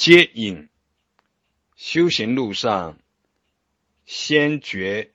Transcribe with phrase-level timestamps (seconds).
[0.00, 0.70] 接引。
[1.76, 2.98] 修行路上，
[4.06, 5.12] 先觉，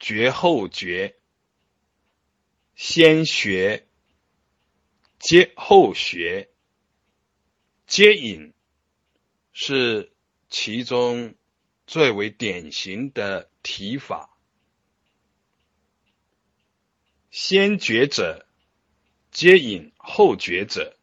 [0.00, 1.14] 觉后觉，
[2.74, 3.86] 先学，
[5.20, 6.50] 接后学，
[7.86, 8.52] 接引
[9.52, 10.12] 是
[10.50, 11.36] 其中
[11.86, 14.36] 最为典型的提法。
[17.30, 18.44] 先觉者，
[19.30, 20.98] 接引后觉者，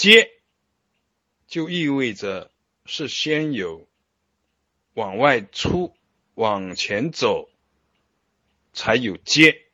[0.00, 0.32] 接。
[1.46, 2.50] 就意味着
[2.86, 3.86] 是先有
[4.94, 5.94] 往外出、
[6.34, 7.50] 往前走，
[8.72, 9.66] 才有接。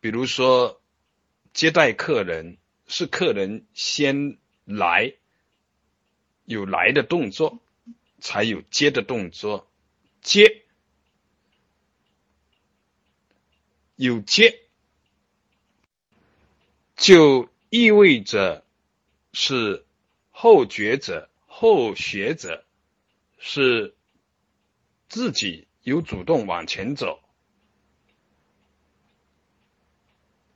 [0.00, 0.80] 比如说
[1.52, 2.56] 接待客人，
[2.88, 5.12] 是客人先来，
[6.44, 7.60] 有来的动作，
[8.18, 9.70] 才有接的动作。
[10.22, 10.64] 接
[13.94, 14.62] 有接，
[16.96, 18.64] 就意味着
[19.32, 19.84] 是。
[20.40, 22.64] 后觉者、后学者
[23.38, 23.96] 是
[25.08, 27.20] 自己有主动往前走，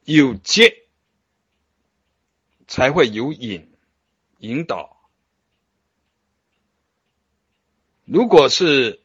[0.05, 0.84] 有接
[2.69, 3.69] 才会有引
[4.39, 5.11] 引导。
[8.05, 9.03] 如果是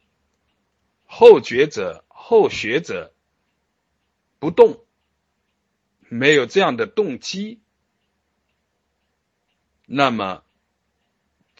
[1.06, 3.12] 后觉者、后学者
[4.38, 4.84] 不动，
[6.08, 7.60] 没有这样的动机，
[9.90, 10.44] 那么。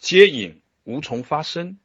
[0.01, 1.77] 接引无从发生。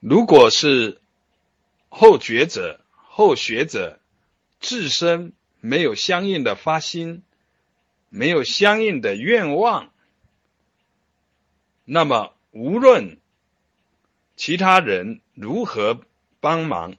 [0.00, 1.02] 如果是
[1.90, 4.00] 后觉者、后学者
[4.58, 7.22] 自身没有相应的发心，
[8.08, 9.92] 没有相应的愿望，
[11.84, 13.18] 那么无论
[14.34, 16.00] 其他人如何
[16.40, 16.96] 帮忙，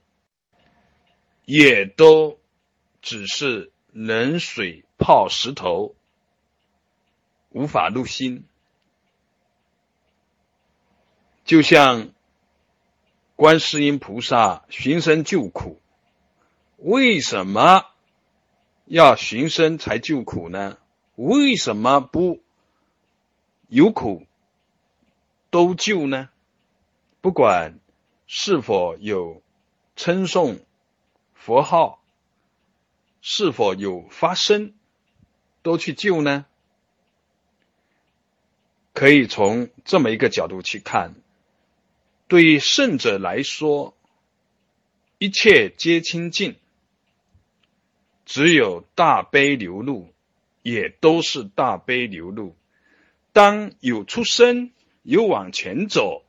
[1.46, 2.38] 也都
[3.02, 4.84] 只是冷水。
[5.02, 5.94] 泡石头，
[7.48, 8.44] 无法入心，
[11.46, 12.10] 就像
[13.34, 15.80] 观世音菩萨寻声救苦，
[16.76, 17.86] 为什么
[18.84, 20.76] 要寻声才救苦呢？
[21.14, 22.42] 为什么不
[23.68, 24.26] 有苦
[25.48, 26.28] 都救呢？
[27.22, 27.78] 不管
[28.26, 29.40] 是否有
[29.96, 30.58] 称颂
[31.32, 31.99] 佛号，
[33.20, 34.74] 是否有发生。
[35.62, 36.46] 都去救呢？
[38.94, 41.14] 可以从这么一个角度去看，
[42.28, 43.94] 对于圣者来说，
[45.18, 46.56] 一切皆清净，
[48.24, 50.14] 只有大悲流露，
[50.62, 52.56] 也都是大悲流露。
[53.34, 56.24] 当有出生、有往前走，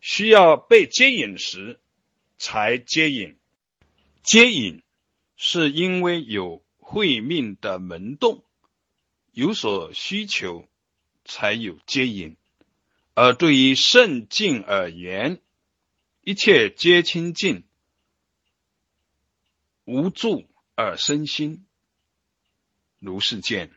[0.00, 1.78] 需要被接引时，
[2.38, 3.36] 才接引。
[4.22, 4.82] 接引
[5.44, 8.44] 是因为有会命的门洞。
[9.32, 10.68] 有所需求，
[11.24, 12.36] 才有接引；
[13.14, 15.40] 而对于圣境而言，
[16.20, 17.64] 一切皆清净，
[19.84, 21.66] 无助而身心，
[23.00, 23.72] 如是见。